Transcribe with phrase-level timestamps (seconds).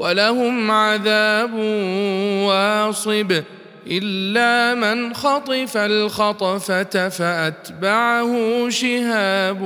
[0.00, 1.54] ولهم عذاب
[2.44, 3.42] واصب
[3.86, 9.60] إلا من خطف الخطفة فأتبعه شهاب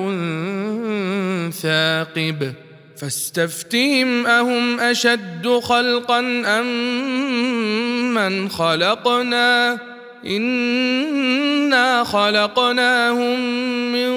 [1.63, 2.53] ثاقب.
[2.97, 9.79] فاستفتهم أهم أشد خلقا أم من خلقنا؟
[10.27, 13.41] إنا خلقناهم
[13.93, 14.11] من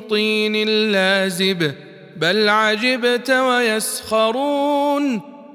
[0.00, 1.72] طين لازب.
[2.16, 5.34] بل عجبت ويسخرون.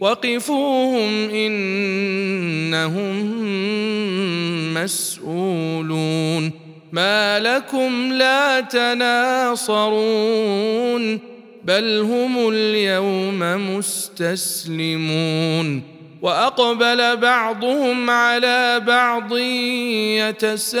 [0.00, 3.14] وقفوهم إنهم
[4.74, 6.52] مسؤولون.
[6.92, 9.90] ما لكم لا تناصرون
[11.64, 13.38] بل هم اليوم
[13.76, 15.82] مستسلمون.
[16.22, 19.36] وأقبل بعضهم على بعض
[20.16, 20.80] يتساءلون.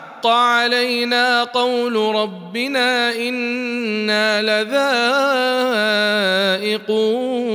[0.27, 4.41] علينا قول ربنا إنا
[6.61, 7.51] لذائقون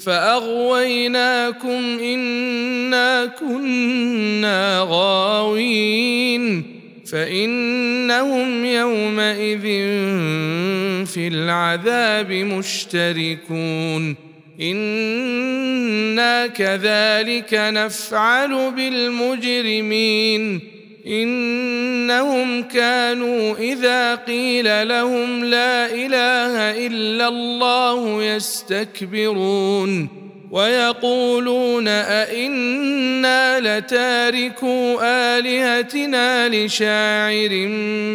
[0.00, 6.76] فأغويناكم إنا كنا غاوين
[7.12, 9.62] فإنهم يومئذ
[11.06, 14.16] في العذاب مشتركون
[14.60, 20.60] إنا كذلك نفعل بالمجرمين
[21.06, 30.08] إنهم كانوا إذا قيل لهم لا إله إلا الله يستكبرون
[30.50, 37.50] ويقولون أئنا لتاركو آلهتنا لشاعر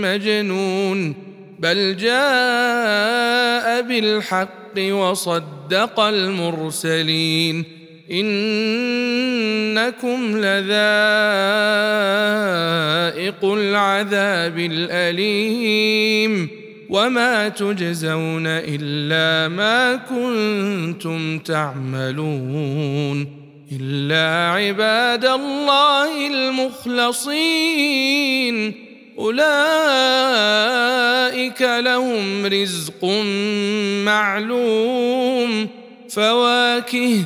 [0.02, 1.16] مجنون
[1.60, 7.81] بل جاء بالحق وصدق المرسلين
[8.12, 10.62] إنكم لذائق
[13.44, 16.50] العذاب الأليم
[16.90, 23.28] وما تجزون إلا ما كنتم تعملون
[23.82, 27.54] إلا عباد الله المخلصين.
[29.20, 29.52] أولئك
[31.62, 33.06] لهم رزق
[34.06, 35.68] معلوم.
[36.10, 37.26] فواكه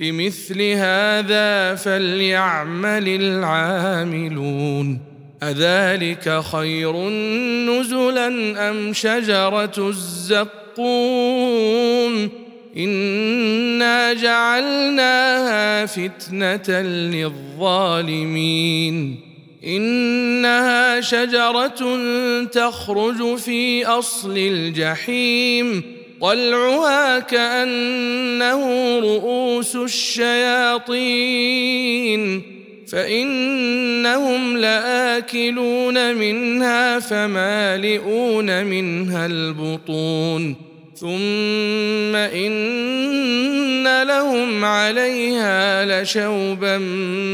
[0.00, 5.00] لمثل هذا فليعمل العاملون.
[5.42, 7.08] أذلك خير
[7.68, 8.26] نزلا
[8.70, 10.78] أم شجرة الزقوم؟
[12.76, 16.80] إنا جعلناها فتنة
[17.60, 19.20] للظالمين.
[19.66, 21.98] إنها شجرة
[22.44, 25.97] تخرج في أصل الجحيم.
[26.20, 30.92] طلعها كأنه رؤوس الشياطين
[32.92, 40.68] فإنهم لآكلون منها فمالئون منها البطون.
[40.94, 46.78] ثم إن لهم عليها لشوبا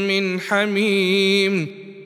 [0.07, 1.84] من حميم.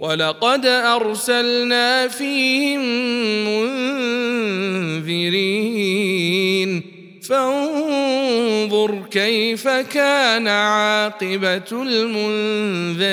[0.00, 2.80] ولقد أرسلنا فيهم
[4.98, 6.82] منذرين.
[7.28, 13.08] فانظر كيف كان عاقبة المنذرين.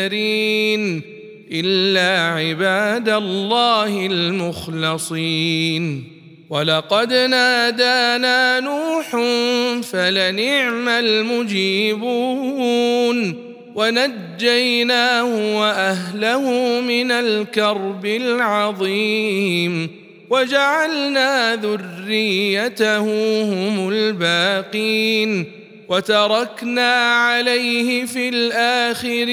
[1.51, 6.03] إلا عباد الله المخلصين.
[6.49, 9.11] ولقد نادانا نوح
[9.81, 12.35] فلنعم المجيبون.
[13.75, 16.41] ونجيناه وأهله
[16.81, 19.89] من الكرب العظيم
[20.29, 22.99] وجعلنا ذريته
[23.43, 25.45] هم الباقين
[25.89, 29.25] وتركنا عليه في الآخرين.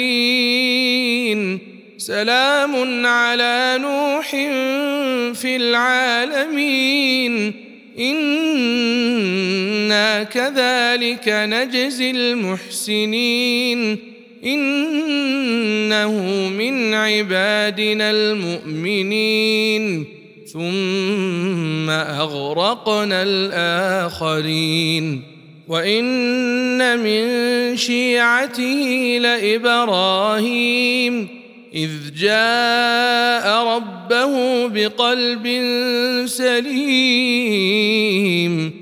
[1.98, 4.30] سلام على نوح
[5.40, 7.54] في العالمين.
[7.98, 14.11] إنا كذلك نجزي المحسنين.
[14.44, 16.12] إنه
[16.48, 20.04] من عبادنا المؤمنين.
[20.52, 25.22] ثم أغرقنا الآخرين.
[25.68, 27.26] وإن من
[27.76, 31.28] شيعته لإبراهيم
[31.74, 35.46] إذ جاء ربه بقلب
[36.26, 38.81] سليم.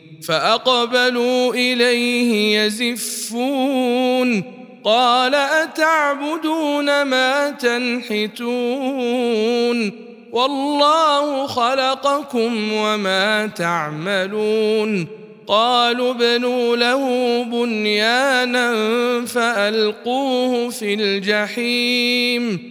[0.27, 4.43] فأقبلوا إليه يزفون.
[4.83, 8.51] قال أتعبدون ما تنحتون؟
[10.31, 15.07] والله خلقكم وما تعملون.
[15.47, 18.75] قالوا ابنوا له بنيانا
[19.25, 22.70] فألقوه في الجحيم.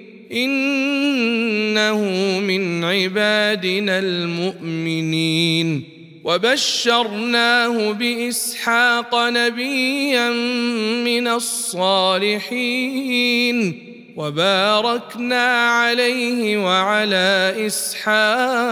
[0.33, 2.01] إنه
[2.39, 5.83] من عبادنا المؤمنين.
[6.23, 10.29] وبشرناه بإسحاق نبيا
[11.03, 12.37] من الصالحين.
[14.17, 18.71] وباركنا عليه وعلى إسحاق.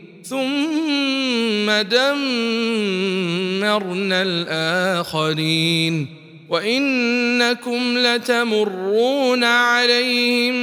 [0.31, 2.11] ثم دمرنا
[4.21, 6.07] الآخرين
[6.49, 10.55] وإنكم لتمرون عليهم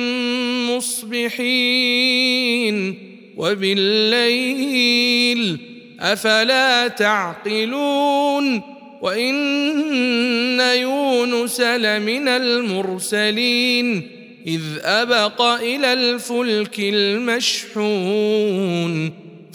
[0.76, 2.14] مصبحين
[3.36, 4.78] وبالليل
[6.00, 8.62] أفلا تعقلون
[9.02, 14.08] وإن يونس لمن المرسلين
[14.46, 17.88] إذ أبق إلى الفلك المشحون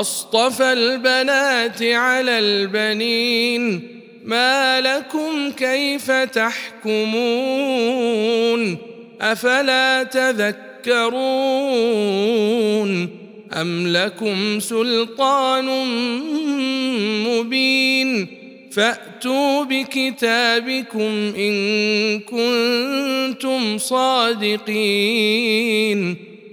[0.00, 3.88] أصطفى البنات على البنين.
[4.24, 6.92] ما لكم كيف تحكمون؟
[9.20, 11.32] أفلا تذكرون؟
[13.52, 15.64] أم لكم سلطان
[17.26, 18.26] مبين؟
[18.72, 24.72] فأتوا بكتابكم إن كنتم صادقين.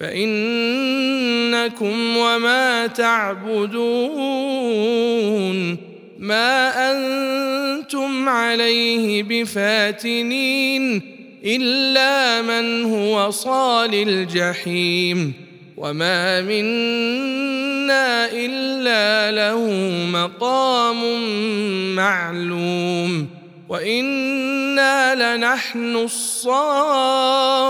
[0.00, 3.74] فإنكم وما تعبدون
[6.18, 11.02] ما أنتم عليه بفاتنين
[11.44, 15.32] إلا من هو صال الجحيم
[15.76, 19.70] وما منا إلا له
[20.12, 21.24] مقام
[21.94, 23.26] معلوم
[23.68, 27.63] وإنا لنحن الصافون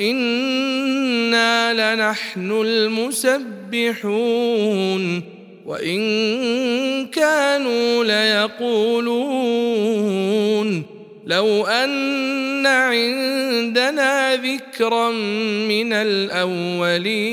[0.00, 4.02] وأنا لنحن المسبحون
[5.66, 9.40] وان كانوا ليقولون
[11.26, 15.10] لو ان عندنا ذكرا
[15.68, 17.30] من الاولين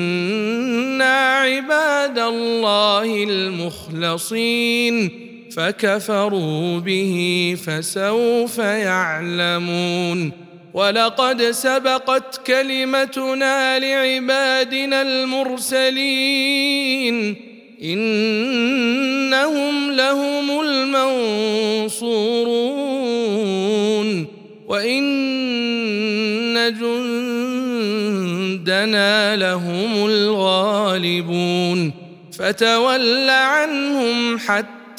[1.29, 5.20] عباد الله المخلصين
[5.57, 10.33] فكفروا به فسوف يعلمون.
[10.75, 16.37] ولقد سبقت كلمتنا لعبادنا المرسلين.
[17.83, 22.07] إنهم لهم المنصورون.
[24.69, 25.01] وإن
[28.57, 31.93] جندنا لهم الغالبون.
[32.39, 34.80] فتول عنهم حتى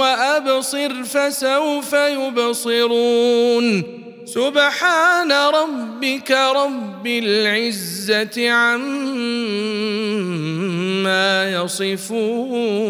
[0.00, 3.82] وأبصر فسوف يبصرون.
[4.24, 9.20] سبحان ربك رب العزة عما
[11.50, 12.84] يصفون.